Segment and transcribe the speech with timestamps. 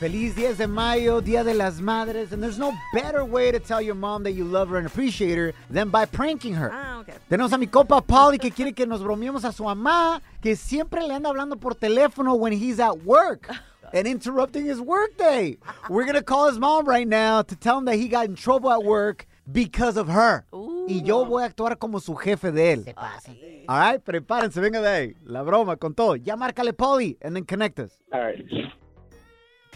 [0.00, 3.82] Feliz 10 de Mayo, Dia de las Madres, and there's no better way to tell
[3.82, 6.70] your mom that you love her and appreciate her than by pranking her.
[6.72, 7.12] Ah, okay.
[7.28, 11.06] Tenemos a mi copa Polly que quiere que nos bromeemos a su mamá, que siempre
[11.06, 13.46] le anda hablando por teléfono when he's at work
[13.92, 15.58] and interrupting his workday.
[15.90, 18.70] We're gonna call his mom right now to tell him that he got in trouble
[18.70, 20.46] at work because of her.
[20.54, 20.86] Ooh.
[20.88, 22.84] Y yo voy a actuar como su jefe de él.
[22.84, 23.32] Se pasa.
[23.68, 25.14] All right, prepárense, venga de ahí.
[25.26, 26.16] La broma con todo.
[26.16, 27.98] Ya márcale Polly and then connect us.
[28.14, 28.42] All right.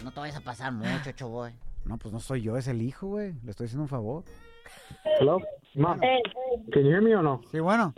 [0.03, 1.51] No te vayas a pasar mucho, choboy.
[1.85, 3.33] No, pues no soy yo, es el hijo, güey.
[3.43, 4.23] Le estoy haciendo un favor.
[5.19, 5.39] Hello,
[5.75, 5.99] mom.
[6.71, 7.41] Can you hear me or no?
[7.51, 7.93] Sí, bueno.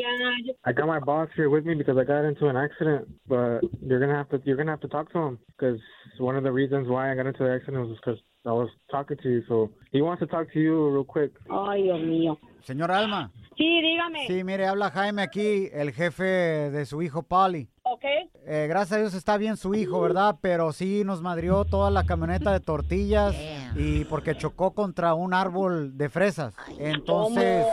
[0.66, 4.00] I got my boss here with me because I got into an accident, but you're
[4.00, 5.80] gonna have to you're gonna have to talk to him because
[6.20, 9.18] one of the reasons why I got into the accident was because I was talking
[9.24, 9.44] to you.
[9.48, 11.32] So he wants to talk to you real quick.
[11.50, 12.38] Ay, Dios mío.
[12.64, 13.32] Señor Alma.
[13.58, 14.28] Sí, dígame.
[14.28, 16.24] Sí, mire, habla Jaime aquí, el jefe
[16.70, 17.70] de su hijo Polly.
[17.90, 18.04] ¿Ok?
[18.46, 20.36] Eh, gracias a Dios está bien su hijo, ¿verdad?
[20.42, 23.80] Pero sí nos madrió toda la camioneta de tortillas Damn.
[23.80, 26.54] y porque chocó contra un árbol de fresas.
[26.78, 27.66] Entonces,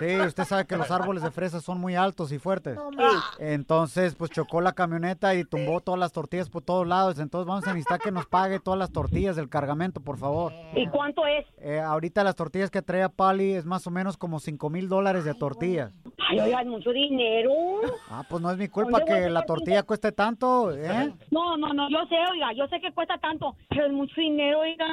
[0.00, 2.78] sí, usted sabe que los árboles de fresas son muy altos y fuertes.
[3.38, 7.18] Entonces, pues chocó la camioneta y tumbó todas las tortillas por todos lados.
[7.18, 10.52] Entonces vamos a necesitar que nos pague todas las tortillas del cargamento, por favor.
[10.74, 11.46] ¿Y cuánto es?
[11.58, 15.24] Eh, ahorita las tortillas que trae Pali es más o menos como 5 mil dólares
[15.24, 15.92] de tortillas.
[16.30, 17.50] Ay, oiga, es mucho dinero.
[18.08, 21.12] Ah, pues no es mi culpa ¿Dónde voy que la sacar tortilla cueste tanto, ¿eh?
[21.30, 24.60] No, no, no, yo sé, oiga, yo sé que cuesta tanto, pero es mucho dinero,
[24.60, 24.86] oiga.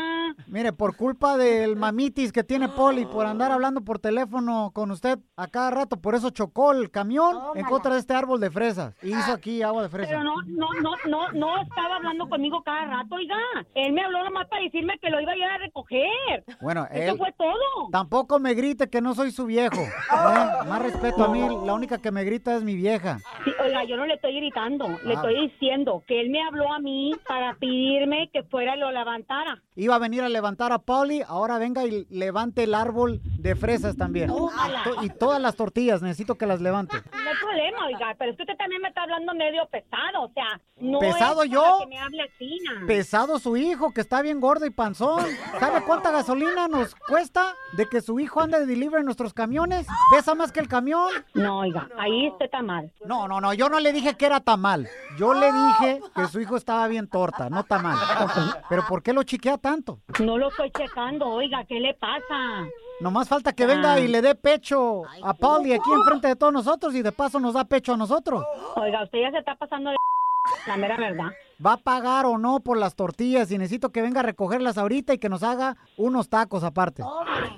[0.48, 5.20] Mire, por culpa del mamitis que tiene Poli por andar hablando por teléfono con usted
[5.36, 8.96] a cada rato, por eso chocó el camión en contra de este árbol de fresas
[9.02, 10.09] y hizo aquí agua de fresa.
[10.09, 13.36] Pero no, no, no, no, no estaba hablando conmigo cada rato, oiga.
[13.75, 16.44] Él me habló nomás para decirme que lo iba a ir a recoger.
[16.62, 17.90] Bueno, Eso él fue todo.
[17.91, 19.81] tampoco me grite que no soy su viejo.
[19.81, 20.68] ¿eh?
[20.68, 23.18] Más respeto a mí, la única que me grita es mi vieja.
[23.44, 25.16] Sí, oiga, yo no le estoy gritando, le Ah.
[25.16, 29.62] estoy diciendo que él me habló a mí para pedirme que fuera y lo levantara.
[29.75, 33.95] Iba a venir a levantar a Polly, ahora venga y levante el árbol de fresas
[33.97, 34.28] también.
[34.28, 34.50] To-
[35.03, 36.97] Y todas las tortillas, necesito que las levante.
[36.97, 40.31] No hay problema, oiga, pero es que usted también me está hablando medio pesado, o
[40.34, 41.62] sea, no ¿Pesado es yo?
[41.62, 42.85] para que me hable así, na.
[42.88, 45.23] Pesado su hijo, que está bien gordo y panzón.
[45.59, 49.88] ¿Sabe cuánta gasolina nos cuesta de que su hijo ande de delivery en nuestros camiones?
[50.12, 51.07] ¿Pesa más que el camión?
[51.33, 52.91] No, oiga, ahí usted está mal.
[53.06, 54.88] No, no, no, yo no le dije que era tamal.
[55.18, 57.97] Yo le dije que su hijo estaba bien torta, no tamal.
[58.69, 60.00] Pero ¿por qué lo chiquea tanto?
[60.19, 62.68] No lo estoy checando, oiga, ¿qué le pasa?
[63.00, 66.94] Nomás falta que venga y le dé pecho a Polly aquí enfrente de todos nosotros
[66.96, 68.44] y de paso nos da pecho a nosotros.
[68.75, 69.96] Oiga, usted ya se está pasando de
[70.68, 71.31] la mera verdad.
[71.63, 73.51] ¿Va a pagar o no por las tortillas?
[73.51, 77.03] Y necesito que venga a recogerlas ahorita y que nos haga unos tacos aparte.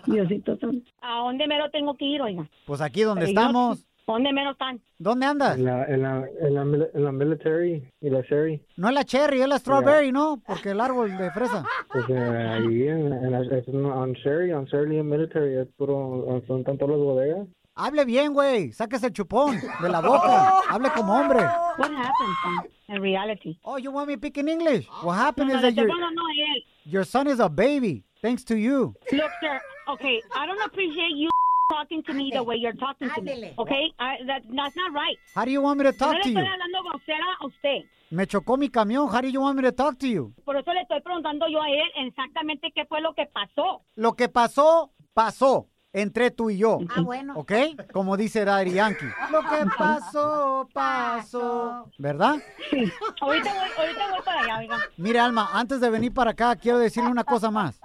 [0.05, 0.89] Diosito santo.
[1.01, 2.45] ¿A dónde mero tengo que ir, oiga?
[2.65, 3.85] Pues aquí donde estamos.
[4.05, 4.81] ¿Dónde mero están?
[4.99, 5.57] ¿Dónde andas?
[5.57, 8.61] En la, en la, en la, en la military y la Sherry.
[8.75, 10.41] No es la cherry, es la strawberry, ¿no?
[10.45, 11.63] Porque el árbol de fresa.
[11.89, 15.67] Pues eh, ahí en, en, la- es en- on Sherry, on Sherry and military, es
[15.77, 17.47] puro, son tanto las bodegas.
[17.75, 18.73] Hable bien, güey.
[18.73, 20.59] Sáquese el chupón de la boca.
[20.69, 21.39] Hable como hombre.
[21.39, 22.95] What happened, son?
[22.95, 23.57] In reality.
[23.63, 24.85] Oh, you want me to speak in English?
[25.01, 26.63] What happened No, is no, that le your, él.
[26.85, 28.93] your son is a baby, thanks to you.
[29.13, 31.29] Look, sir, okay, I don't appreciate you
[31.73, 33.85] talking to me the way you're talking to me, okay?
[33.99, 35.17] I, that, that's not right.
[35.35, 36.37] How do you want me to No talk le to you?
[36.39, 37.81] estoy hablando grosera a usted.
[38.11, 39.09] Me chocó mi camión.
[39.09, 40.33] How do you want me to talk to you?
[40.45, 43.81] Por eso le estoy preguntando yo a él exactamente qué fue lo que pasó.
[43.95, 45.67] Lo que pasó, pasó.
[45.95, 46.79] Entre tú y yo.
[46.89, 47.33] Ah, bueno.
[47.37, 47.51] ¿Ok?
[47.91, 49.05] Como dice Daddy Yankee.
[49.31, 51.87] Lo que pasó, pasó.
[51.99, 52.37] ¿Verdad?
[52.71, 52.91] Sí.
[53.21, 54.77] Ahorita voy, ahorita voy para allá, oiga.
[54.97, 57.79] Mire, Alma, antes de venir para acá, quiero decirle una cosa más.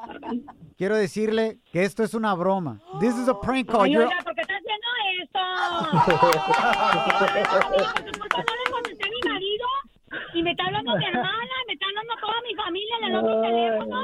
[0.79, 2.81] Quiero decirle que esto es una broma.
[3.01, 3.83] This is a prank call.
[3.83, 4.87] Ay, oiga, ¿por qué está haciendo
[5.21, 5.41] esto?
[8.17, 9.67] ¿Por qué no le contesté a mi marido?
[10.35, 13.41] Y me está hablando mi hermana, me está hablando toda mi familia en el otro
[13.41, 13.97] teléfono.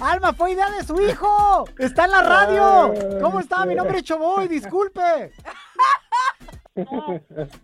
[0.00, 1.64] Alma, fue idea de su hijo.
[1.80, 2.94] Está en la radio.
[3.20, 3.66] ¿Cómo está?
[3.66, 5.32] Mi nombre es Choboy, disculpe.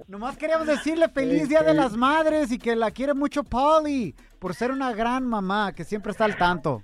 [0.09, 4.55] Nomás queríamos decirle feliz Día de las Madres y que la quiere mucho Polly por
[4.55, 6.83] ser una gran mamá que siempre está al tanto.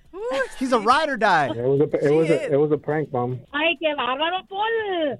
[0.58, 1.48] She's a ride or die.
[1.50, 3.38] It was a it was a, it was a prank, mom.
[3.52, 5.18] Ay, qué bárbaro, Paul.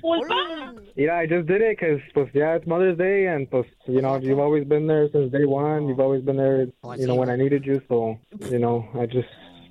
[0.00, 0.80] Por tu.
[0.96, 4.16] Yeah, I just did it because, pues, yeah, it's Mother's Day, and pues, you know,
[4.16, 5.88] you've always been there since day one.
[5.88, 7.82] You've always been there, oh, you know, when I needed you.
[7.88, 8.16] So,
[8.50, 9.26] you know, I just,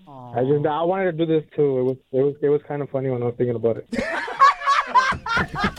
[0.07, 0.53] I oh.
[0.53, 1.79] just, I wanted to do this too.
[1.79, 3.87] It was, it was, it was kind of funny when I was thinking about it.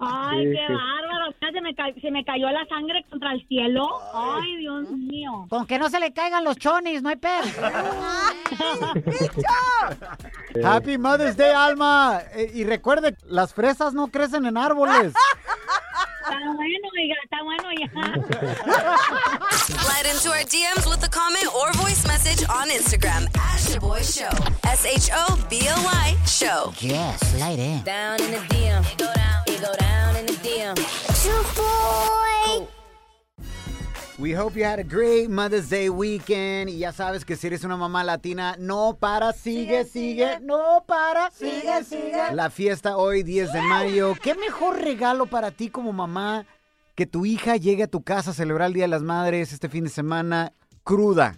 [0.00, 0.72] Ay, Sí, qué sí.
[0.72, 1.26] bárbaro.
[1.40, 4.00] Se me, se me cayó la sangre contra el cielo.
[4.14, 5.46] Ay, Dios mío.
[5.48, 7.44] Con que no se le caigan los chonis, no hay pedo.
[10.64, 12.20] Happy Mother's Day, Alma.
[12.34, 15.12] Eh, Y recuerde, las fresas no crecen en árboles.
[16.26, 17.86] Está bueno, oiga, está bueno ya.
[19.52, 24.28] Slide into our DMs with a comment or voice message on Instagram at Shaboy Show.
[24.68, 26.72] S H O B O Y Show.
[26.80, 27.80] Yes, slide in.
[27.84, 28.82] Down in the DM.
[28.98, 29.45] Go down.
[29.56, 30.76] It go down in the DM.
[34.18, 36.68] We hope you had a great Mother's Day weekend.
[36.68, 41.30] Y ya sabes que si eres una mamá latina, no para, sigue, sigue, no para,
[41.30, 42.34] sigue, sigue.
[42.34, 44.14] La fiesta hoy, 10 de mayo.
[44.22, 46.44] ¿Qué mejor regalo para ti como mamá
[46.94, 49.70] que tu hija llegue a tu casa a celebrar el Día de las Madres este
[49.70, 50.52] fin de semana
[50.84, 51.34] cruda?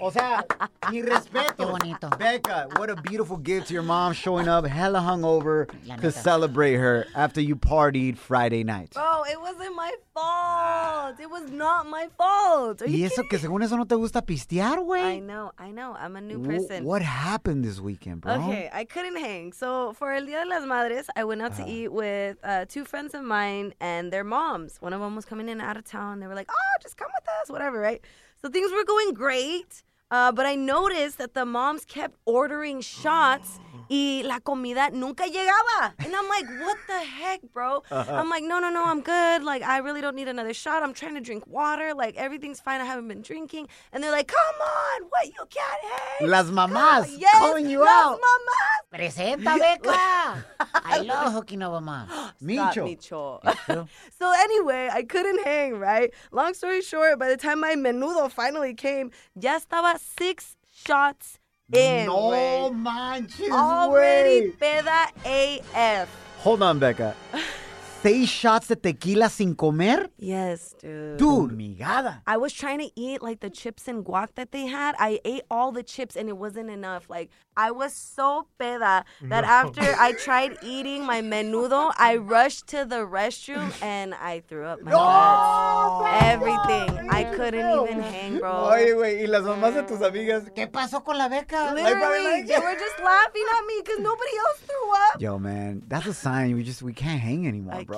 [0.00, 0.44] O sea,
[0.90, 1.54] mi respeto.
[1.56, 2.08] Qué bonito.
[2.18, 5.66] Becca, what a beautiful gift to your mom showing up hella hungover
[6.00, 8.92] to celebrate her after you partied Friday night.
[8.94, 11.18] Bro, it wasn't my fault.
[11.20, 12.82] It was not my fault.
[12.82, 15.94] Are Y you eso que según eso no te gusta pistear, I know, I know.
[15.98, 16.84] I'm a new Wh- person.
[16.84, 18.34] What happened this weekend, bro?
[18.34, 19.52] Okay, I couldn't hang.
[19.52, 22.84] So for El Dia de las Madres, I went out to eat with uh, two
[22.84, 24.76] friends of mine and their moms.
[24.80, 26.20] One of them was coming in out of town.
[26.20, 28.00] They were like, "Oh, just come with us, whatever." Right?
[28.40, 29.82] So things were going great.
[30.10, 33.60] Uh, but I noticed that the moms kept ordering shots
[33.90, 35.94] y la comida nunca llegaba.
[35.98, 37.82] And I'm like, what the heck, bro?
[37.90, 39.42] I'm like, no, no, no, I'm good.
[39.42, 40.82] Like, I really don't need another shot.
[40.82, 41.94] I'm trying to drink water.
[41.94, 42.80] Like, everything's fine.
[42.80, 43.68] I haven't been drinking.
[43.92, 45.26] And they're like, come on, what?
[45.26, 45.82] You can't
[46.20, 46.28] hang.
[46.28, 48.20] Las mamás yes, calling you las out.
[48.20, 48.57] mamás.
[48.92, 50.44] Presenta, Beca.
[50.84, 52.08] I love hooking up with mom.
[52.08, 53.42] Stop, Micho.
[53.42, 53.88] Micho.
[54.18, 56.10] so anyway, I couldn't hang, right?
[56.32, 61.38] Long story short, by the time my menudo finally came, ya estaba six shots
[61.70, 62.06] in.
[62.06, 62.74] No güey.
[62.76, 64.56] manches, Already güey.
[64.56, 66.08] peda AF.
[66.38, 67.14] Hold on, Becca.
[68.08, 70.08] Seis shots de tequila sin comer?
[70.16, 71.18] Yes, dude.
[71.18, 72.22] Dude, migada.
[72.26, 74.94] I was trying to eat like the chips and guac that they had.
[74.98, 77.10] I ate all the chips and it wasn't enough.
[77.10, 82.86] Like I was so peda that after I tried eating my menudo, I rushed to
[82.86, 86.24] the restroom and I threw up my guts.
[86.32, 87.10] Everything.
[87.10, 88.70] I couldn't even hang, bro.
[88.72, 90.44] Oye, güey, y las mamás de tus amigas.
[90.54, 91.74] ¿Qué pasó con la beca?
[91.74, 95.20] Literally, they were just laughing at me because nobody else threw up.
[95.20, 97.97] Yo, man, that's a sign we just we can't hang anymore, I bro.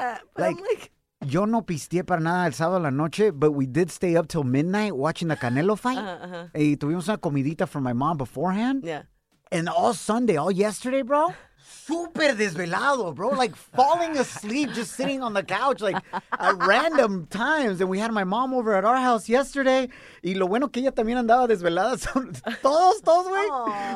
[0.00, 0.92] Yeah, Like- like,
[1.26, 4.28] Yo no pisteé para nada el sábado a la noche, but we did stay up
[4.28, 5.98] till midnight watching the Canelo fight.
[5.98, 6.46] uh-huh, uh-huh.
[6.54, 8.84] Y tuvimos una comidita for my mom beforehand.
[8.84, 9.02] yeah.
[9.50, 13.30] And all Sunday, all yesterday, bro, super desvelado, bro.
[13.30, 15.96] Like falling asleep, just sitting on the couch, like
[16.38, 17.80] at random times.
[17.80, 19.88] And we had my mom over at our house yesterday.
[20.22, 21.96] Y lo bueno que ella también andaba desvelada.
[22.62, 23.48] Todos, todos, güey.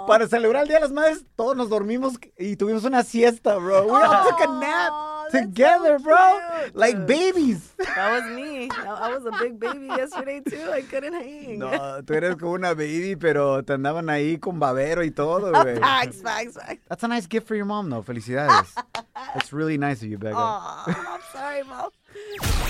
[0.09, 3.85] Para celebrar el Día de las Madres, todos nos dormimos y tuvimos una siesta, bro.
[3.85, 4.93] We all took a nap
[5.33, 6.41] Aw, that's so together, bro.
[6.63, 6.77] cute.
[6.77, 7.73] Like babies.
[7.79, 8.69] That was me.
[8.71, 10.71] I I was a big baby yesterday too.
[10.71, 11.59] I couldn't hang.
[11.59, 11.71] No,
[12.05, 15.79] tú eres como una baby, pero te andaban ahí con babero y todo, güey.
[15.79, 16.83] Facts, facts, facts.
[16.89, 18.03] That's a nice gift for your mom, though.
[18.03, 18.73] Felicidades.
[19.35, 20.37] That's really nice of you, Becca.
[20.37, 21.91] Aw, I'm sorry, mom.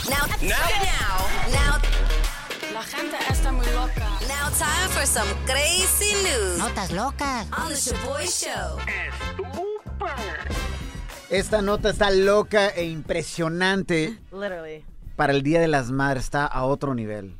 [0.08, 0.68] Now, now,
[1.50, 1.78] now,
[2.72, 4.06] La gente está muy loca.
[4.28, 7.46] now, time for some crazy news Notas locas.
[7.52, 8.78] on the Shoboy Show.
[11.32, 14.84] Esta nota está loca e impresionante Literally.
[15.16, 16.24] para el Día de las Madres.
[16.24, 17.38] Está a otro nivel.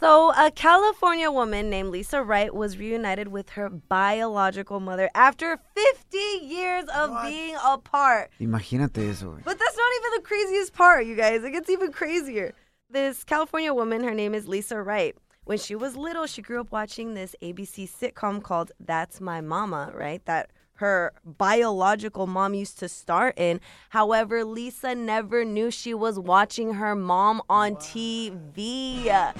[0.00, 6.16] So, a California woman named Lisa Wright was reunited with her biological mother after 50
[6.46, 8.30] years of being apart.
[8.40, 9.44] Imagínate eso, güey.
[9.44, 11.44] But that's not even the craziest part, you guys.
[11.44, 12.54] It gets even crazier.
[12.88, 15.14] This California woman, her name is Lisa Wright.
[15.44, 19.92] When she was little, she grew up watching this ABC sitcom called That's My Mama,
[19.94, 20.24] right?
[20.24, 23.60] That her biological mom used to star in.
[23.90, 29.04] However, Lisa never knew she was watching her mom on TV.
[29.04, 29.34] Yes.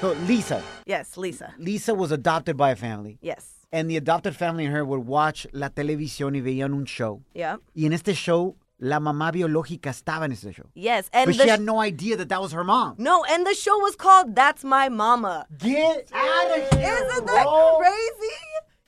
[0.00, 0.62] So, Lisa.
[0.86, 1.54] Yes, Lisa.
[1.58, 3.18] Lisa was adopted by a family.
[3.22, 3.50] Yes.
[3.72, 7.22] And the adopted family and her would watch la televisión y veían un show.
[7.34, 7.56] Yeah.
[7.74, 10.66] Y en este show, la mamá biológica estaba en ese show.
[10.74, 11.08] Yes.
[11.12, 12.96] And But the she had no idea that that was her mom.
[12.98, 15.46] no, and the show was called That's My Mama.
[15.56, 17.78] Get out of here, Isn't that bro.
[17.78, 18.36] crazy?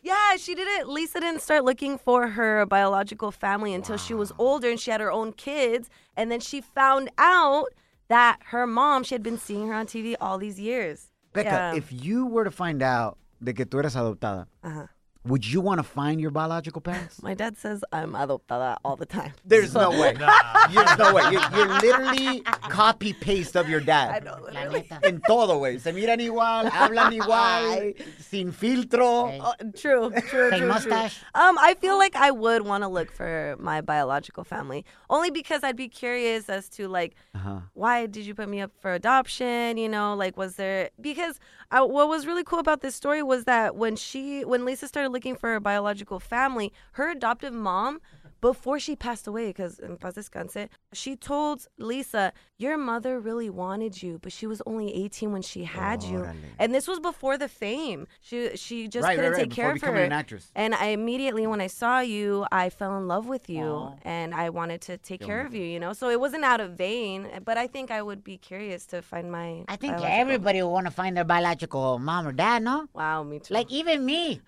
[0.05, 0.89] Yeah, she didn't.
[0.91, 5.01] Lisa didn't start looking for her biological family until she was older and she had
[5.01, 5.89] her own kids.
[6.15, 7.69] And then she found out
[8.09, 11.09] that her mom, she had been seeing her on TV all these years.
[11.33, 11.75] Becca, Yeah.
[11.75, 14.87] if you were to find out de que tú eres adoptada, Uh-huh.
[15.27, 17.23] Would you want to find your biological parents?
[17.23, 19.33] My dad says I'm adoptada all the time.
[19.45, 20.15] There's no way.
[20.73, 21.23] There's no way.
[21.31, 24.11] You're, you're literally copy paste of your dad.
[24.11, 24.25] I dad.
[24.25, 24.81] know, La literally.
[24.91, 25.01] neta.
[25.05, 25.81] En todo, güey.
[25.81, 29.31] Se miran igual, hablan igual, sin filtro.
[29.31, 29.41] Hey.
[29.43, 31.19] Oh, true, true, Hey, true, mustache.
[31.21, 31.43] true.
[31.43, 35.65] Um, I feel like I would want to look for my biological family, only because
[35.65, 37.61] I'd be curious as to like, Uh-huh.
[37.73, 39.79] why did you put me up for adoption?
[39.79, 41.41] You know, like, was there because
[41.71, 45.11] I, what was really cool about this story was that when she, when Lisa started
[45.15, 48.01] looking for a biological family, her adoptive mom.
[48.41, 54.03] Before she passed away, because in paz descanse, she told Lisa, "Your mother really wanted
[54.03, 56.35] you, but she was only 18 when she had you." Órale.
[56.59, 58.07] And this was before the fame.
[58.21, 60.05] She she just Right, right, couldn't right, take before care of becoming her.
[60.05, 60.51] an actress.
[60.55, 64.51] And I immediately, when I saw you, I fell in love with you, and I
[64.51, 65.65] wanted to take care of you.
[65.65, 68.85] You know, so it wasn't out of vain, but I think I would be curious
[68.93, 69.65] to find my.
[69.69, 72.89] I think biological- everybody will want to find their biological mom or dad, no?
[72.93, 73.55] Wow, me too.
[73.55, 74.43] Like even me.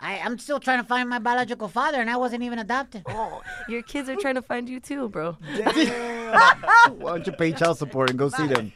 [0.00, 3.02] I, I'm still trying to find my biological father, and I wasn't even adopted.
[3.08, 5.32] oh, your kids are trying to find you too, bro.
[5.32, 6.54] Why
[6.98, 8.72] don't you pay child support and go see them?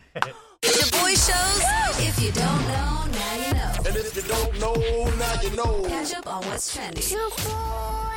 [0.63, 2.07] Shoboy shows.
[2.07, 3.73] If you don't know, now you know.
[3.87, 4.75] And if you don't know,
[5.17, 5.89] now you know.
[5.89, 7.03] Catch up on what's trending.
[7.11, 8.15] Your boy.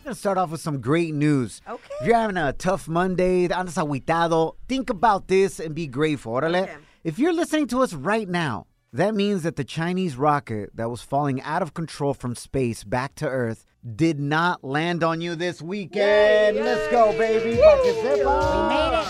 [0.00, 1.60] I'm gonna start off with some great news.
[1.68, 1.88] Okay.
[2.00, 6.32] If you're having a tough Monday, andas aguitado, think about this and be grateful.
[6.32, 6.62] Órale.
[6.62, 6.76] Okay.
[7.04, 11.02] If you're listening to us right now, that means that the Chinese rocket that was
[11.02, 13.64] falling out of control from space back to Earth
[13.96, 16.56] did not land on you this weekend.
[16.56, 17.56] Let's go, baby.
[17.60, 18.40] Pa' que sepa.
[18.50, 19.02] We made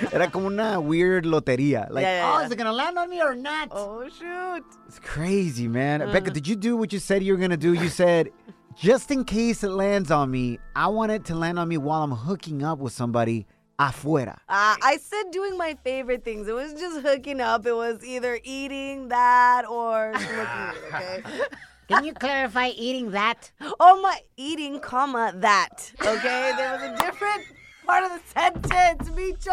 [0.12, 1.88] Era como una weird lotería.
[1.90, 3.68] Like, Yeah, yeah, oh, is it gonna land on me or not?
[3.70, 4.64] Oh shoot!
[4.88, 6.02] It's crazy, man.
[6.02, 6.12] Uh-huh.
[6.12, 7.74] Becca, did you do what you said you were gonna do?
[7.74, 8.30] You said,
[8.76, 12.02] just in case it lands on me, I want it to land on me while
[12.02, 13.46] I'm hooking up with somebody
[13.78, 14.36] afuera.
[14.48, 16.48] Uh, I said doing my favorite things.
[16.48, 17.66] It was just hooking up.
[17.66, 20.34] It was either eating that or smoking.
[20.36, 21.40] it, Okay.
[21.88, 23.50] Can you clarify eating that?
[23.78, 25.92] Oh my, eating, comma that.
[26.00, 27.42] Okay, there was a different
[27.84, 29.52] part of the sentence, Micho.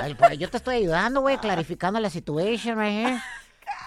[0.00, 3.22] Ay, pero yo te estoy ayudando, güey, clarificando la situation right here.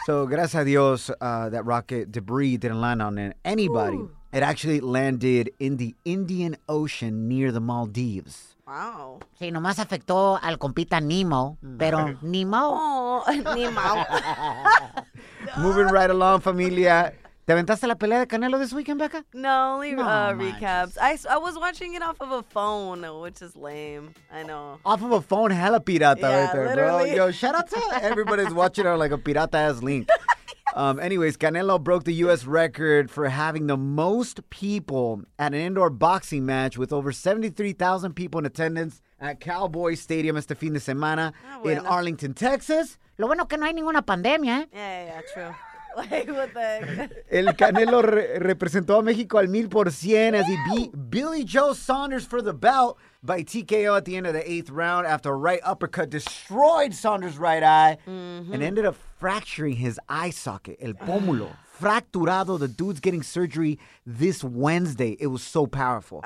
[0.05, 3.99] So, gracias a Dios, uh, that rocket debris didn't land on anybody.
[4.33, 8.50] It actually landed in the Indian Ocean near the Maldives.
[8.71, 9.19] Wow.
[9.37, 12.69] Sí, nomás afectó al compita Nemo, pero Nemo.
[12.71, 13.25] Oh,
[13.55, 13.97] ni mao.
[15.57, 17.13] Moving right along, familia.
[17.45, 19.25] ¿Te aventaste la pelea de Canelo this weekend, Becca?
[19.33, 20.97] No, only No uh, recaps.
[21.01, 24.13] I, s- I was watching it off of a phone, which is lame.
[24.31, 24.79] I know.
[24.85, 27.09] Off of a phone, hella pirata Yeah, right there, literally.
[27.15, 27.25] bro.
[27.25, 30.07] Yo, shout out to everybody's watching on like a pirata ass link.
[30.73, 32.45] Um, anyways, Canelo broke the U.S.
[32.45, 38.39] record for having the most people at an indoor boxing match with over 73,000 people
[38.39, 41.85] in attendance at Cowboy Stadium este fin de semana Ah, in.
[41.85, 42.97] Arlington, Texas.
[43.17, 44.67] Lo bueno que no hay ninguna pandemia, ¿eh?
[44.71, 45.55] Yeah, yeah, yeah, true.
[45.97, 47.09] Like, what the...
[47.29, 51.73] El Canelo re- representó a México al mil por cien as he beat Billy Joe
[51.73, 55.35] Saunders for the belt by TKO at the end of the eighth round after a
[55.35, 58.61] right uppercut destroyed Saunders' right eye and mm-hmm.
[58.61, 61.49] ended up fracturing his eye socket, el pómulo.
[61.79, 62.59] Fracturado.
[62.59, 65.17] The dude's getting surgery this Wednesday.
[65.19, 66.23] It was so powerful.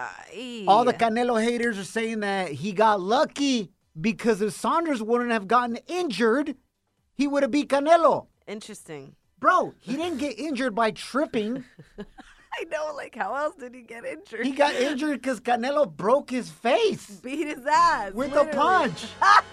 [0.67, 5.48] All the Canelo haters are saying that he got lucky because if Saunders wouldn't have
[5.48, 6.55] gotten injured,
[7.13, 8.27] he would have beat Canelo.
[8.48, 9.15] Interesting.
[9.39, 11.63] Bro, he didn't get injured by tripping.
[12.00, 14.46] I know, like, how else did he get injured?
[14.46, 18.13] He got injured because Canelo broke his face beat his ass.
[18.13, 19.06] with a punch.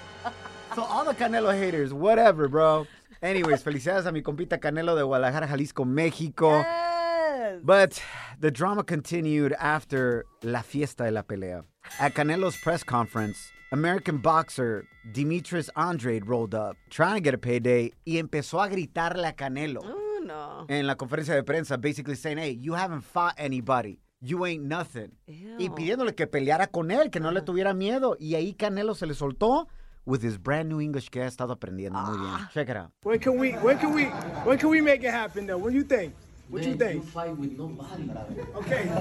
[0.74, 2.86] so all the Canelo haters, whatever, bro.
[3.20, 6.62] Anyways, felicidades a mi compita Canelo de Guadalajara, Jalisco, México.
[6.62, 7.60] Yes.
[7.64, 8.02] But
[8.38, 11.64] the drama continued after La Fiesta de la Pelea.
[11.98, 17.92] At Canelo's press conference, American boxer Demetrius Andrade rolled up, trying to get a payday,
[18.04, 19.80] y empezó a gritarle a Canelo.
[19.82, 20.66] Oh, no.
[20.68, 23.98] en la conferencia de prensa, basically saying, hey, you haven't fought anybody.
[24.20, 25.16] You ain't nothing.
[25.26, 28.16] Y pidiéndole que peleara con él, que no le tuviera miedo.
[28.20, 29.66] Y ahí Canelo se le soltó
[30.04, 32.48] with his brand new English que ha estado aprendiendo muy bien.
[32.52, 32.90] Check it out.
[33.02, 34.04] When can we when can we
[34.44, 35.58] when can we make it happen though?
[35.58, 36.14] What do you think?
[36.52, 37.02] What do you think?
[37.08, 38.10] fight with nobody.
[38.56, 38.82] Okay.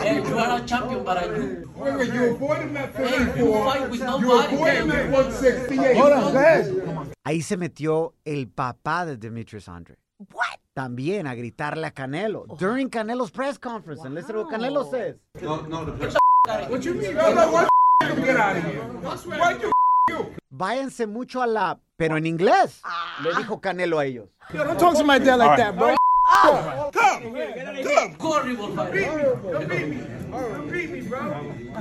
[0.00, 1.70] Hey, you are a champion, but I you.
[1.76, 3.64] Wait, wait, you avoided him at Hey, you 54.
[3.64, 4.54] fight with You nobody.
[4.54, 5.96] avoided him at 168.
[5.96, 7.12] Hold on, go.
[7.22, 9.96] Ahí se metió el papá de Demetrius Andre.
[10.32, 10.58] What?
[10.74, 14.02] También a gritarle a Canelo during Canelo's press conference.
[14.02, 15.16] And listen to what Canelo says.
[16.70, 17.14] What you mean?
[17.14, 17.68] No, no, what
[18.00, 18.82] get out of here.
[19.02, 19.72] What you
[20.50, 21.78] Váyanse mucho a la...
[21.98, 22.80] Pero en inglés,
[23.22, 24.30] le dijo Canelo a ellos.
[24.54, 25.94] Yo, don't talk to my dad like that, bro.
[26.32, 27.22] Come, come,
[27.84, 28.14] come.
[28.18, 29.38] Horrible fighter.
[29.42, 30.06] Don't beat me.
[30.30, 31.32] Don't beat me, bro.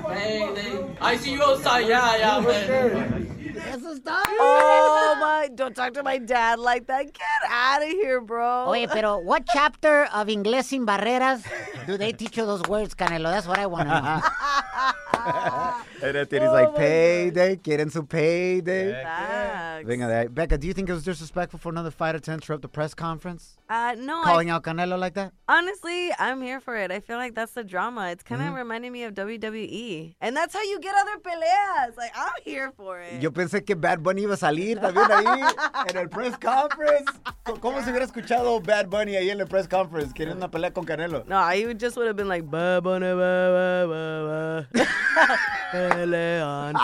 [0.09, 1.87] Hey, they, I see you outside.
[1.87, 3.35] Yeah, yeah, man.
[3.55, 4.21] Eso está.
[4.39, 5.49] Oh my!
[5.55, 7.05] Don't talk to my dad like that.
[7.05, 8.65] Get out of here, bro.
[8.67, 11.43] Oye, pero what chapter of Inglés sin barreras
[11.87, 13.31] do they teach you those words, Canelo?
[13.31, 14.21] That's what I want to know.
[16.03, 18.91] And then he's like, payday, quieren su payday.
[19.03, 19.85] Facts.
[19.87, 20.33] Venga de ahí.
[20.33, 23.57] Becca, do you think it was disrespectful for another fighter to interrupt the press conference?
[23.69, 25.33] Uh, no, I Calling out Canelo like that?
[25.47, 26.91] Honestly, I'm here for it.
[26.91, 28.09] I feel like that's the drama.
[28.11, 28.57] It's kind of Mm-hmm.
[28.57, 30.15] reminding me of WWE.
[30.21, 31.97] And that's how you get other peleas.
[31.97, 33.21] Like, I'm here for it.
[33.21, 35.41] Yo pensé que Bad Bunny iba a salir también ahí
[35.89, 37.11] en el press conference.
[37.43, 40.71] Co- ¿Cómo se hubiera escuchado Bad Bunny ahí en el press conference queriendo una pelea
[40.71, 41.23] con Canelo?
[41.27, 45.95] No, I just would have been like, ba ba na ba ba ba ba.
[45.95, 46.75] Pelean.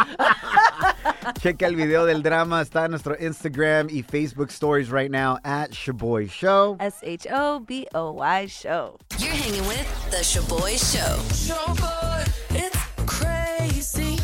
[1.41, 2.61] Checa el video del drama.
[2.61, 6.77] Está en nuestro Instagram y Facebook stories right now at Shoboy Show.
[6.79, 8.97] S H O B O Y show.
[9.19, 11.17] You're hanging with The Shoboy Show.
[11.33, 14.17] Shoboy, it's crazy.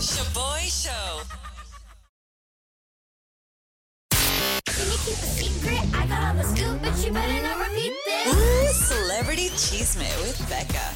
[0.00, 1.22] Shoboy Show.
[4.66, 5.80] Can you keep a secret?
[5.94, 7.92] I got all the scoop, but you better not repeat
[8.28, 10.93] Ooh, Celebrity Cheesemate with Becca.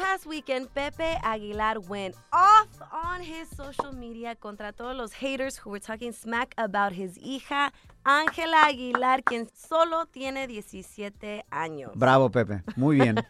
[0.00, 5.68] Past weekend, Pepe Aguilar went off on his social media contra todos los haters who
[5.68, 7.70] were talking smack about his hija,
[8.04, 11.92] Ángela Aguilar, quien solo tiene 17 años.
[11.94, 12.62] Bravo, Pepe.
[12.76, 13.16] Muy bien.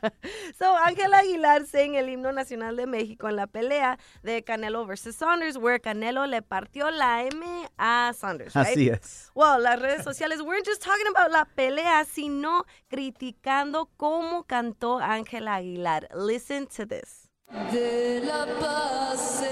[0.59, 5.17] So, Ángela Aguilar sang el himno nacional de México en la pelea de Canelo versus
[5.17, 7.45] Saunders, where Canelo le partió la M
[7.79, 8.67] a Saunders, right?
[8.67, 9.31] Así es.
[9.35, 15.57] Well, las redes sociales weren't just talking about la pelea, sino criticando cómo cantó Ángela
[15.57, 16.09] Aguilar.
[16.15, 17.31] Listen to this.
[17.73, 19.43] De la paz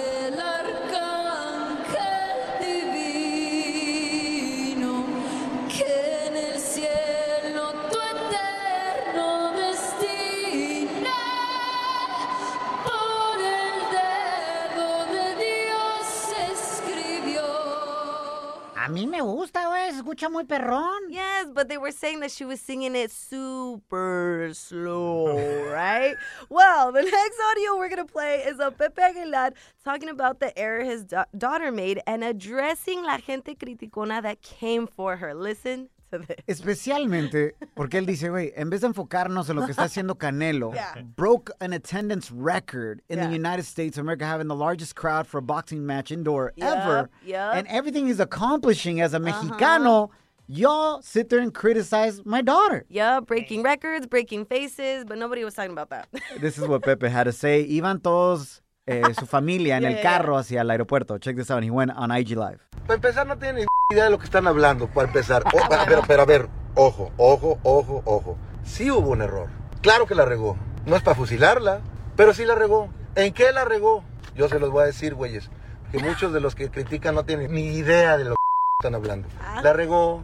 [20.19, 21.11] escucha muy perrón.
[21.11, 25.37] Yes, but they were saying that she was singing it super slow,
[25.71, 26.17] right?
[26.49, 29.53] well, the next audio we're going to play is of Pepe Aguilar
[29.85, 34.87] talking about the error his da- daughter made and addressing la gente criticona that came
[34.87, 35.35] for her.
[35.35, 35.89] Listen.
[36.47, 40.73] Especialmente porque él dice, güey, en vez de enfocarnos en lo que está haciendo Canelo,
[40.79, 41.03] Yeah.
[41.17, 43.27] broke an attendance record in Yeah.
[43.29, 47.11] the United States of America, having the largest crowd for a boxing match indoor ever,
[47.27, 50.11] and everything he's accomplishing as a Mexicano,
[50.47, 52.85] y'all sit there and criticize my daughter.
[52.89, 56.09] Yeah, breaking records, breaking faces, but nobody was talking about that.
[56.41, 57.67] This is what Pepe had to say.
[57.69, 61.19] Iban todos, eh, su familia, en Yeah, el carro hacia el aeropuerto.
[61.21, 61.63] Check this out.
[61.63, 62.61] He went on IG Live.
[62.87, 65.45] Para empezar, no tienen ni idea de lo que están hablando, para empezar.
[65.47, 68.37] O- pero, pero, a ver, ojo, ojo, ojo, ojo.
[68.63, 69.49] Sí hubo un error.
[69.81, 70.59] Claro que la regó.
[70.85, 71.81] No es para fusilarla,
[72.15, 72.91] pero sí la regó.
[73.15, 74.05] ¿En qué la regó?
[74.37, 75.49] Yo se los voy a decir, güeyes.
[75.91, 78.43] Que muchos de los que critican no tienen ni idea de lo que
[78.83, 79.27] están hablando.
[79.63, 80.23] La regó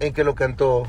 [0.00, 0.82] en que lo cantó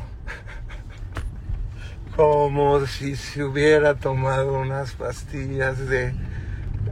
[2.18, 6.14] como si se hubiera tomado unas pastillas de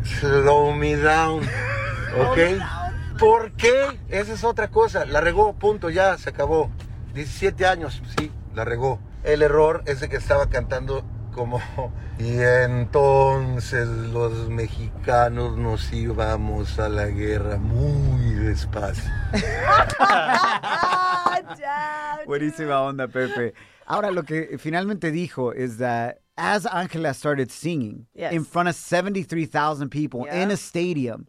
[0.06, 1.44] Slow Me Down.
[2.18, 2.38] ¿Ok?
[3.20, 4.00] ¿Por qué?
[4.10, 5.06] Esa es otra cosa.
[5.06, 6.70] La regó, punto, ya, se acabó.
[7.14, 9.00] 17 años, sí, la regó.
[9.24, 11.04] El error es de que estaba cantando
[11.34, 11.60] como...
[12.20, 19.04] Y entonces los mexicanos nos íbamos a la guerra muy despacio.
[22.26, 23.54] Buenísima onda, Pepe.
[23.86, 28.34] Ahora, lo que finalmente dijo is that as Angela started singing Yes.
[28.34, 30.42] in front of 73,000 people Yeah.
[30.42, 31.24] in a stadium.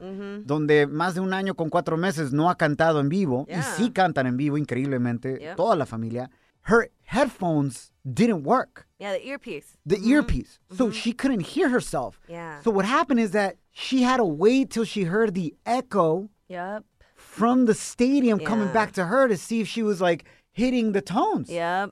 [0.46, 3.62] Donde más de un año con cuatro meses no ha cantado en vivo, y Yeah.
[3.76, 5.56] sí cantan en vivo increíblemente, Yep.
[5.56, 6.30] toda la familia,
[6.62, 8.86] her headphones didn't work.
[8.98, 9.78] Yeah, the earpiece.
[9.86, 10.60] The earpiece.
[10.76, 12.20] So she couldn't hear herself.
[12.28, 12.60] Yeah.
[12.62, 16.84] So what happened is that she had to wait till she heard the echo Yep.
[17.14, 21.00] from the stadium coming back to her to see if she was like hitting the
[21.02, 21.48] tones.
[21.50, 21.90] Yep.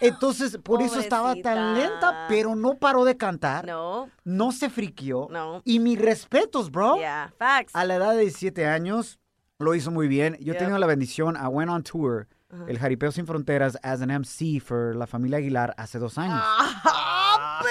[0.00, 1.72] Entonces, por eso estaba tan Pobrecita.
[1.90, 3.66] lenta, pero no paró de cantar.
[3.66, 4.08] No.
[4.24, 5.28] No se friqueó.
[5.30, 5.62] No.
[5.64, 6.96] Y mis respetos, bro.
[6.96, 7.74] Yeah, facts.
[7.74, 9.18] A la edad de 17 años,
[9.58, 10.36] lo hizo muy bien.
[10.40, 12.28] Yo he tenido la bendición, I went on tour,
[12.68, 16.40] el Jaripeo Sin Fronteras, as an MC for la familia Aguilar hace dos años.
[16.44, 17.62] Ah,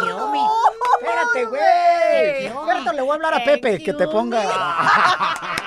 [0.00, 0.40] Kill me.
[1.00, 2.46] Espérate, güey.
[2.46, 4.42] Espérate, le voy a hablar a Pepe que te ponga.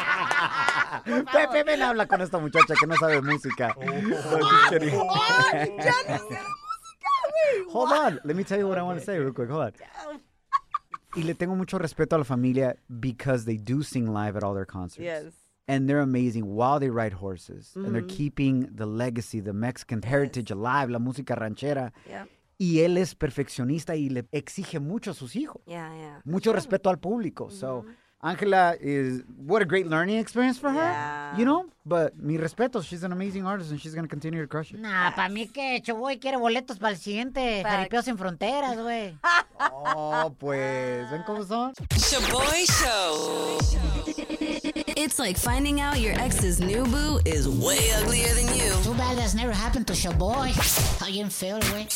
[1.31, 3.75] Pepe, ven, habla con esta muchacha que no sabe música.
[3.79, 4.93] No, just kidding.
[7.69, 9.49] Hold on, let me tell you what I want to say real quick.
[9.49, 10.21] Hold on.
[11.15, 14.53] Y le tengo mucho respeto a la familia because they do sing live at all
[14.53, 15.03] their concerts.
[15.03, 15.33] Yes.
[15.67, 17.71] And they're amazing while they ride horses.
[17.75, 18.09] And they're Mhm.
[18.09, 21.91] keeping the legacy, the Mexican heritage alive, la música ranchera.
[22.07, 22.29] Yep.
[22.59, 25.61] Y él es perfeccionista y le exige mucho a sus hijos.
[25.67, 26.21] Yeah, yeah.
[26.25, 27.49] Mucho respeto al público.
[27.51, 27.85] So,
[28.23, 31.33] Angela is what a great learning experience for her.
[31.37, 34.73] You know, but mi respeto, she's an amazing artist and she's gonna continue to crush
[34.73, 34.79] it.
[34.79, 39.15] Nah, para mí que Shoboy quiere boletos para el siguiente Jaripeo Sin Fronteras, güey.
[39.59, 41.73] Oh, pues, ven cómo son.
[41.91, 43.59] Shoboy Show.
[44.97, 48.73] It's like finding out your ex's new boo is way uglier than you.
[48.83, 50.53] Too bad that's never happened to Shoboy.
[50.99, 51.87] How you feel, güey?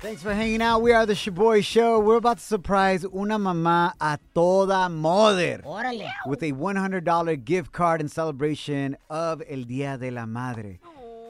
[0.00, 0.82] Thanks for hanging out.
[0.82, 1.98] We are the Shoboy Show.
[1.98, 6.10] We're about to surprise una mamá a toda moder Órale.
[6.26, 10.80] with a $100 gift card in celebration of El Día de la Madre.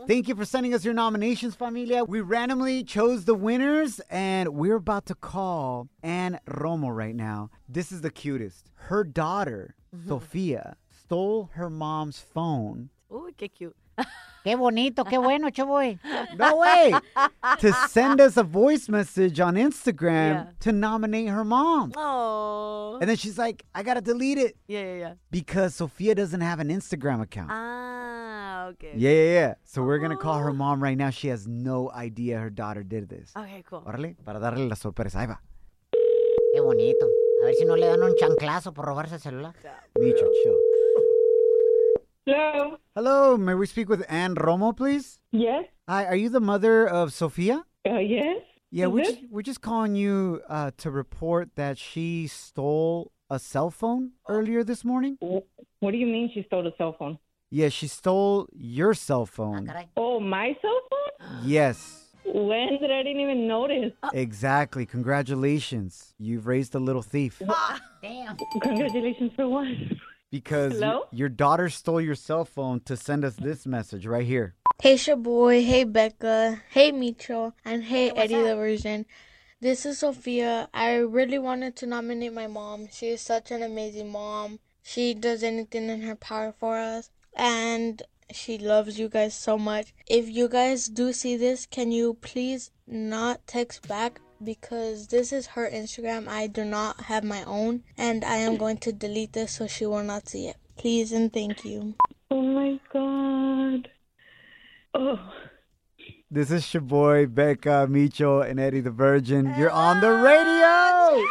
[0.08, 2.04] Thank you for sending us your nominations, familia.
[2.04, 7.50] We randomly chose the winners, and we're about to call Ann Romo right now.
[7.68, 8.70] This is the cutest.
[8.74, 10.08] Her daughter, mm-hmm.
[10.08, 13.76] Sofia, stole her mom's phone Uy, qué cute.
[14.44, 15.98] Qué bonito, qué bueno, Shoboy.
[16.38, 16.92] No way.
[17.58, 20.44] to send us a voice message on Instagram Yeah.
[20.60, 21.90] to nominate her mom.
[21.96, 22.98] Oh.
[23.00, 25.12] And then she's like, I gotta delete it Yeah, yeah, yeah.
[25.32, 27.50] because Sophia doesn't have an Instagram account.
[27.50, 28.92] Ah, okay.
[28.94, 29.54] Yeah, yeah, yeah.
[29.64, 31.10] So we're gonna call her mom right now.
[31.10, 33.32] She has no idea her daughter did this.
[33.36, 33.82] Okay, cool.
[33.84, 35.18] Órale, para darle la sorpresa.
[35.18, 35.40] Ahí va.
[36.54, 37.04] Qué bonito.
[37.42, 39.54] A ver si no le dan un chanclazo por robarse el celular.
[39.98, 40.54] Micho, chill.
[42.36, 42.76] Hello.
[42.96, 45.20] Hello, may we speak with Ann Romo, please?
[45.30, 45.64] Yes.
[45.88, 47.62] Hi, are you the mother of Sophia?
[47.88, 48.38] Uh, yes.
[48.72, 53.38] Yeah, Is we're just, we're just calling you uh, to report that she stole a
[53.38, 55.18] cell phone earlier this morning.
[55.20, 57.16] What do you mean she stole a cell phone?
[57.50, 59.72] Yeah, she stole your cell phone.
[59.96, 61.42] Oh, my cell phone?
[61.44, 63.92] Yes, When did I didn't even notice?
[64.12, 64.84] exactly.
[64.84, 66.12] Congratulations.
[66.18, 68.36] You've raised a little thief Ah, Damn.
[68.62, 69.68] Congratulations for what?
[70.30, 71.06] because Hello?
[71.10, 74.54] your daughter stole your cell phone to send us this message right here.
[74.82, 79.06] Hey Shoboy, hey Becca, hey Micho, and hey Eddie the Virgin.
[79.60, 80.68] This is Sophia.
[80.74, 82.88] I really wanted to nominate my mom.
[82.92, 84.58] She is such an amazing mom.
[84.82, 89.94] She does anything in her power for us, and she loves you guys so much.
[90.06, 94.20] If you guys do see this, can you please not text back?
[94.42, 96.28] Because this is her Instagram.
[96.28, 99.86] I do not have my own, and I am going to delete this so she
[99.86, 100.56] will not see it.
[100.76, 101.94] Please and thank you.
[102.30, 103.88] Oh my god.
[104.94, 105.18] Oh.
[106.30, 109.54] This is your boy Becca, Micho, and Eddie the Virgin.
[109.56, 111.22] You're on the radio.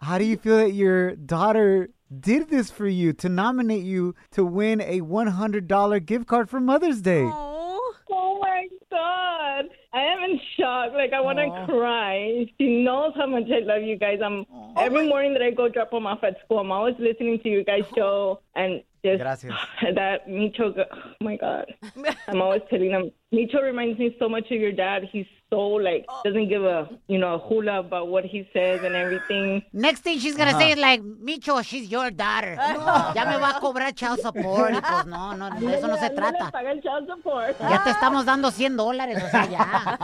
[0.00, 4.44] How do you feel that your daughter did this for you to nominate you to
[4.44, 7.24] win a $100 gift card for Mother's Day?
[7.24, 8.55] Oh my
[8.90, 9.64] god.
[9.92, 10.92] I am in shock.
[10.92, 12.46] Like I want to cry.
[12.58, 14.20] She knows how much I love you guys.
[14.24, 14.44] I'm
[14.76, 16.58] every morning that I go drop them off at school.
[16.58, 19.54] I'm always listening to you guys show and just Gracias.
[19.94, 20.74] that Micho.
[20.76, 21.66] Oh my god.
[22.28, 23.10] I'm always telling them.
[23.32, 25.02] Micho reminds me so much of your dad.
[25.10, 28.94] He's so like doesn't give a you know a hula about what he says and
[28.94, 29.62] everything.
[29.72, 32.56] Next thing she's gonna say is like, Micho, she's your daughter.
[33.16, 34.72] Ya me va a cobrar child support.
[34.72, 36.50] Y pues no, no, de eso no se trata.
[36.50, 37.56] Pagan child support.
[37.60, 39.98] Ya te estamos dando 100 dólares, o sea, ya.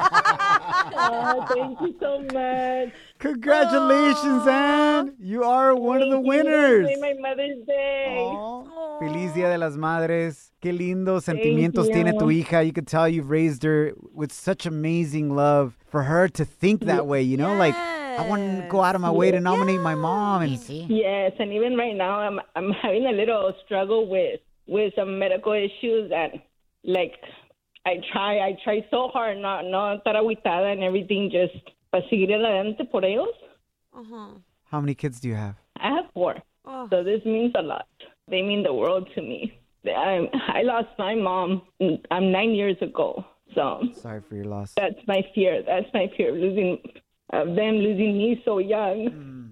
[0.95, 2.93] Oh, thank you so much.
[3.23, 5.15] Congratulations, Anne!
[5.21, 6.87] You are one of the winners.
[6.87, 7.05] Thank you.
[7.05, 8.35] Happy Mother's Day.
[8.99, 10.51] Feliz Dia de las Madres.
[10.61, 11.93] Qué lindos sentimientos you.
[11.93, 12.67] tiene tu hija.
[12.67, 17.07] You could tell you've raised her with such amazing love for her to think that
[17.07, 17.55] way, you know?
[17.55, 20.43] Like, I want to go out of my way to nominate my mom.
[20.43, 20.59] And
[20.91, 25.53] Yes, and even right now, I'm I'm having a little struggle with with some medical
[25.53, 26.43] issues, and
[26.83, 27.15] like
[27.87, 32.33] I try I try so hard not not estar aguitada and everything, just para seguir
[32.35, 33.29] adelante por ellos.
[34.65, 35.55] how many kids do you have?
[35.79, 36.89] I have four, ah.
[36.91, 37.87] so this means a lot.
[38.29, 39.53] They mean the world to me.
[39.85, 41.63] I I lost my mom.
[42.11, 43.25] I'm nine years ago,
[43.55, 44.73] so Sorry for your loss.
[44.75, 45.63] that's my fear.
[45.63, 46.79] That's my fear of losing
[47.31, 49.11] of them losing me so young.
[49.11, 49.43] Hmm.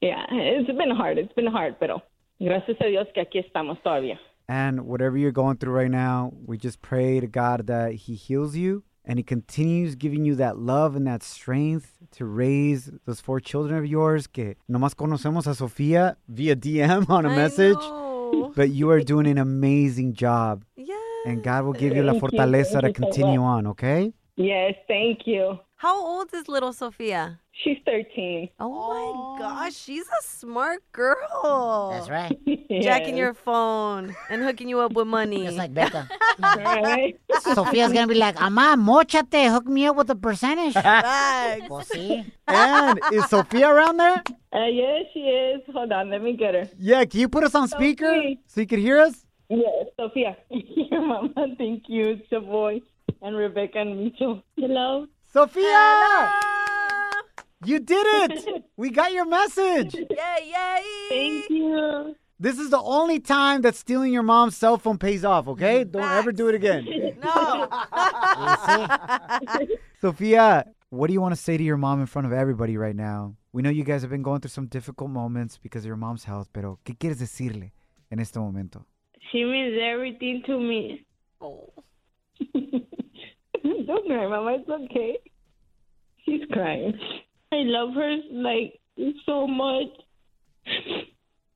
[0.00, 1.18] Yeah, it's been hard.
[1.18, 2.02] It's been hard, pero
[2.40, 4.18] gracias a Dios que aquí estamos todavía.
[4.48, 8.54] And whatever you're going through right now, we just pray to God that He heals
[8.56, 13.40] you and He continues giving you that love and that strength to raise those four
[13.40, 14.26] children of yours.
[14.26, 17.78] Que nomás conocemos a Sofía via DM on a message,
[18.56, 20.64] but you are doing an amazing job.
[20.76, 20.94] Yeah.
[21.26, 22.28] And God will give you la Thank you.
[22.38, 24.12] fortaleza Thank to you so continue on, okay?
[24.36, 25.58] Yes, thank you.
[25.76, 27.40] How old is little Sophia?
[27.62, 28.48] She's 13.
[28.58, 31.90] Oh my gosh, she's a smart girl.
[31.92, 32.36] That's right.
[32.82, 35.44] Jacking your phone and hooking you up with money.
[35.44, 36.08] Just like Becca.
[36.40, 37.14] Right?
[37.54, 40.72] Sophia's gonna be like, Ama, mochate, hook me up with a percentage.
[40.82, 41.68] Facts.
[41.68, 42.24] Pues sí.
[42.48, 44.22] And is Sofia around there?
[44.52, 45.62] Uh, yes, she is.
[45.72, 46.68] Hold on, let me get her.
[46.78, 48.40] Yeah, can you put us on speaker Sophie.
[48.46, 49.24] so you can hear us?
[49.48, 50.36] Yes, Sophia.
[50.50, 52.10] Your mama, thank you.
[52.10, 52.80] It's your boy.
[53.22, 54.42] And Rebecca and Micho.
[54.56, 55.06] Hello.
[55.32, 56.40] Sophia!
[57.64, 58.64] You did it.
[58.76, 59.94] We got your message.
[59.94, 60.82] Yay, yay.
[61.08, 62.16] Thank you.
[62.40, 65.84] This is the only time that stealing your mom's cell phone pays off, okay?
[65.84, 66.86] Don't ever do it again.
[67.24, 67.68] No.
[70.02, 72.94] Sophia, what do you want to say to your mom in front of everybody right
[72.94, 73.34] now?
[73.52, 76.24] We know you guys have been going through some difficult moments because of your mom's
[76.24, 77.72] health, pero ¿qué quieres decirle
[78.10, 78.84] en este momento?
[79.32, 81.06] She means everything to me.
[81.40, 81.70] Oh.
[82.52, 84.56] Don't cry, Mama.
[84.58, 85.18] It's okay.
[86.24, 86.92] She's crying.
[87.54, 88.80] I love her like
[89.26, 89.88] so much.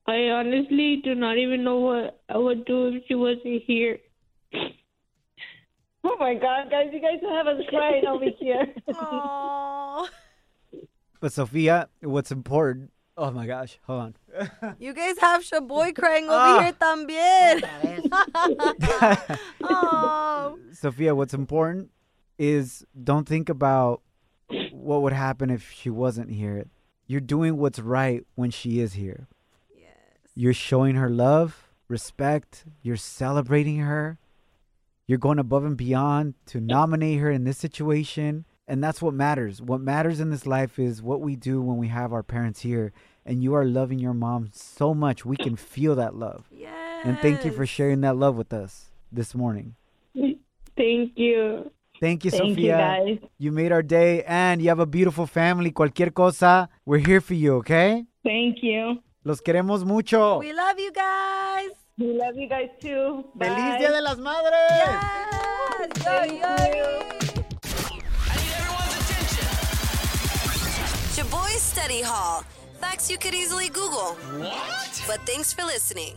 [0.06, 3.98] I honestly do not even know what I would do if she wasn't here.
[6.04, 6.88] Oh my God, guys!
[6.92, 8.66] You guys have us crying over here.
[8.88, 10.06] Aww.
[11.20, 12.92] But Sophia, what's important?
[13.16, 14.76] Oh my gosh, hold on.
[14.78, 16.62] You guys have Shoboy crying over Ah.
[16.62, 17.62] here también.
[19.64, 20.58] oh.
[20.72, 21.90] Sophia, what's important
[22.38, 24.02] is don't think about
[24.78, 26.66] what would happen if she wasn't here.
[27.06, 29.28] You're doing what's right when she is here.
[29.74, 29.92] Yes.
[30.34, 34.18] You're showing her love, respect, you're celebrating her.
[35.06, 38.44] You're going above and beyond to nominate her in this situation.
[38.66, 39.62] And that's what matters.
[39.62, 42.92] What matters in this life is what we do when we have our parents here.
[43.24, 45.24] And you are loving your mom so much.
[45.24, 46.46] We can feel that love.
[46.50, 46.74] Yes.
[47.04, 49.76] And thank you for sharing that love with us this morning.
[50.76, 51.72] Thank you.
[52.00, 52.76] Thank you, Thank you, Sophia.
[52.76, 53.18] guys.
[53.38, 55.70] You made our day and you have a beautiful family.
[55.72, 58.04] Cualquier cosa, we're here for you, okay?
[58.24, 58.98] Thank you.
[59.24, 60.38] Los queremos mucho.
[60.38, 61.70] We love you guys.
[61.98, 63.24] We love you guys too.
[63.38, 64.70] ¡Feliz Día de las Madres!
[64.70, 66.04] Yes.
[66.04, 66.24] Yo,
[66.76, 67.98] yo.
[71.14, 72.44] Shoboy Study Hall.
[72.80, 74.14] Facts you could easily Google.
[74.38, 75.02] What?
[75.08, 76.14] But thanks for listening.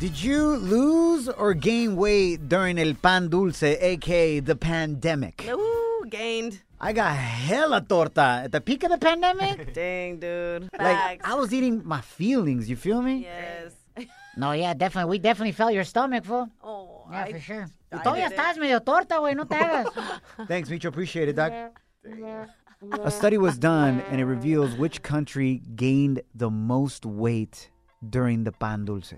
[0.00, 5.44] Did you lose or gain weight during el pan dulce, aka the pandemic?
[5.50, 6.60] Ooh, gained.
[6.80, 9.72] I got hella torta at the peak of the pandemic.
[9.74, 10.62] Dang, dude.
[10.72, 11.28] like Facts.
[11.28, 12.70] I was eating my feelings.
[12.70, 13.22] You feel me?
[13.26, 13.72] Yes.
[14.36, 15.10] No, yeah, definitely.
[15.10, 16.48] We definitely felt your stomach, fool.
[16.62, 17.66] Oh, Yeah, I- for sure.
[17.90, 18.38] I Y todavía did it.
[18.38, 19.34] estás medio torta, güey.
[19.34, 19.88] No te hagas.
[20.46, 20.84] Thanks, Micho.
[20.88, 21.52] Appreciate it, Doc.
[23.02, 27.70] A study was done and it reveals which country gained the most weight
[28.08, 29.14] during the pan dulce.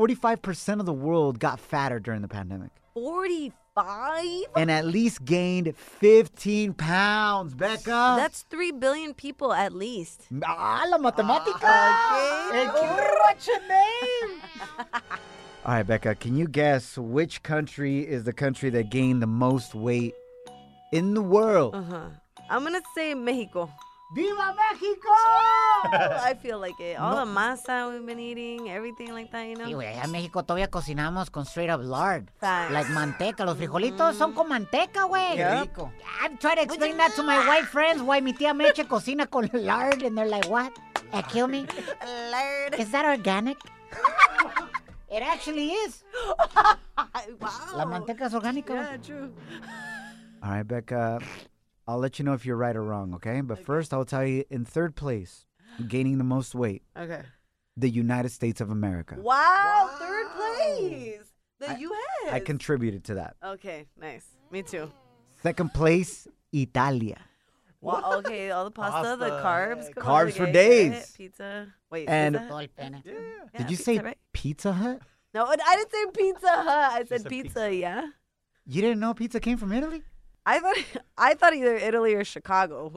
[0.00, 0.10] What?
[0.10, 4.44] 45% of the world got fatter during the pandemic 45?
[4.56, 8.14] and at least gained 15 pounds, Becca.
[8.18, 10.22] That's 3 billion people at least.
[10.44, 12.52] Ah, la matemática.
[12.52, 12.66] Eh,
[13.26, 14.40] What's your name?
[15.64, 19.74] All right, Becca, can you guess which country is the country that gained the most
[19.74, 20.14] weight
[20.92, 21.74] in the world?
[21.74, 22.08] Uh-huh.
[22.48, 23.70] I'm going to say Mexico.
[24.12, 25.08] Viva Mexico!
[25.92, 26.98] I feel like it.
[26.98, 29.66] All the masa we've been eating, everything like that, you know?
[29.66, 32.28] Sí, güey, allá en México todavía cocinamos con straight up lard.
[32.40, 32.72] Facts.
[32.72, 33.44] Like manteca.
[33.44, 35.36] Los frijolitos son con manteca, güey.
[35.36, 35.92] Qué rico.
[36.20, 38.02] I'm trying to explain that to my white friends.
[38.02, 40.02] Why mi tía Meche cocina con lard.
[40.02, 40.72] And they're like, what?
[41.28, 41.66] Kill me.
[42.32, 42.74] Lard.
[42.78, 43.58] Is that organic?
[45.08, 46.02] it actually is.
[46.56, 47.76] wow.
[47.76, 48.74] La manteca es orgánica.
[48.74, 49.32] Yeah, true.
[50.42, 51.20] All right, Becca,
[51.90, 53.40] I'll let you know if you're right or wrong, okay?
[53.40, 55.44] But first, I'll tell you in third place,
[55.88, 57.22] gaining the most weight, Okay.
[57.76, 59.16] the United States of America.
[59.18, 61.26] Wow, third place.
[61.58, 62.32] The U.S.
[62.32, 63.36] I contributed to that.
[63.44, 64.24] Okay, nice.
[64.50, 64.90] Me too.
[65.42, 67.18] Second place, Italia.
[67.80, 69.92] Wow, okay, all the pasta, the carbs.
[69.94, 70.92] come Carbs for days.
[70.92, 71.10] right?
[71.16, 71.66] Pizza.
[71.90, 72.48] Wait, And- pizza?
[72.48, 72.92] Todo el.
[73.04, 74.18] Yeah, Did you pizza, say right?
[74.32, 75.00] Pizza Hut?
[75.34, 76.92] No, I didn't say Pizza Hut.
[77.00, 78.02] I said pizza, yeah.
[78.66, 80.02] You didn't know pizza came from Italy?
[80.46, 80.76] I thought
[81.18, 82.96] I thought either Italy or Chicago.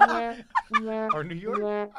[0.00, 0.36] Or
[0.70, 1.14] New York.
[1.14, 1.90] Or New York.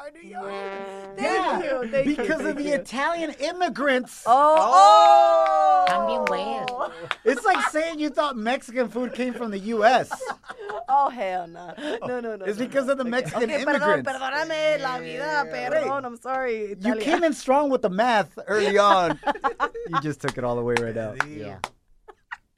[1.16, 2.74] Thank you, thank you, because of the you.
[2.74, 4.24] Italian immigrants.
[4.26, 7.08] Oh, También, oh, oh!
[7.24, 10.10] It's like saying you thought Mexican food came from the U.S.
[10.88, 11.72] oh hell no,
[12.06, 12.44] no, no, no.
[12.44, 12.92] It's no, because no.
[12.92, 14.10] of the Mexican okay, perdón, immigrants.
[14.10, 16.04] perdóname la vida, perdón.
[16.04, 16.76] I'm sorry.
[16.80, 19.20] You came in strong with the math early on.
[19.88, 21.26] you just took it all the way right out.
[21.28, 21.58] Yeah.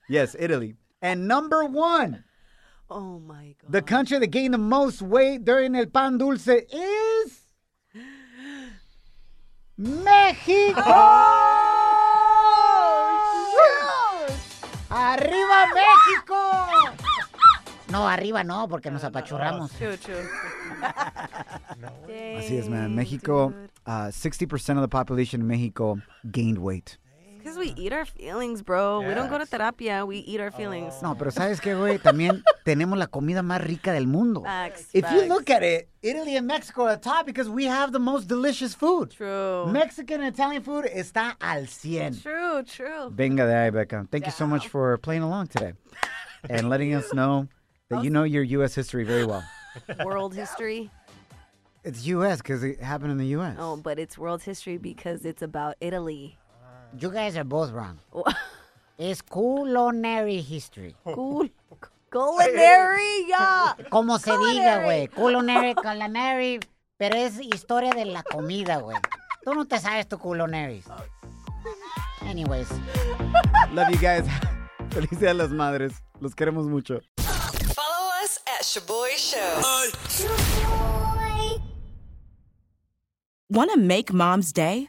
[0.09, 0.77] Yes, Italy.
[1.03, 2.25] And number one,
[2.89, 3.73] Oh my god.
[3.73, 7.41] the country that gained the most weight during el pan dulce is
[9.77, 10.83] Mexico.
[10.87, 11.53] Oh,
[14.91, 16.37] ¡Arriba México!
[17.91, 19.73] No, arriba no, porque nos apachurramos.
[19.77, 20.25] True, true.
[22.39, 22.95] Así es, man.
[22.95, 23.53] Mexico,
[23.87, 26.99] uh, 60% of the population in Mexico gained weight.
[27.67, 29.01] We eat our feelings, bro.
[29.01, 30.07] We don't go to terapia.
[30.07, 31.03] We eat our feelings.
[31.03, 31.99] No, pero ¿sabes qué, güey?
[31.99, 34.43] También tenemos la comida más rica del mundo.
[34.43, 34.91] Facts.
[34.93, 37.91] If you look at it, Italy and Mexico are at the top because we have
[37.91, 39.11] the most delicious food.
[39.11, 39.67] True.
[39.67, 42.23] Mexican and Italian food está al 100.
[42.23, 43.11] True, true.
[43.11, 44.07] Venga de ahí, Becca.
[44.13, 45.73] Thank you so much for playing along today
[46.49, 47.49] and letting us know
[47.89, 48.77] that you know your U.S.
[48.77, 49.43] history very well.
[50.05, 50.89] world history.
[51.83, 52.39] It's U.S.
[52.39, 53.57] because it happened in the U.S.
[53.59, 56.39] Oh, but it's world history because it's about Italy.
[56.95, 57.99] You guys are both wrong.
[58.99, 60.95] It's culinary history.
[61.05, 61.49] Cool.
[62.11, 63.75] Culinary, yeah.
[63.91, 65.09] Como se diga, güey.
[65.09, 66.61] Culinary, culinary.
[66.99, 68.97] Pero es historia de la comida, güey.
[69.45, 70.83] Tú no te sabes tu culinary.
[72.23, 72.71] Anyways.
[73.73, 74.25] Love you guys.
[74.91, 75.93] Feliz Día de las Madres.
[76.21, 77.01] Los queremos mucho.
[77.19, 79.61] Follow us at Shaboy Show.
[83.51, 84.89] Want to make mom's day?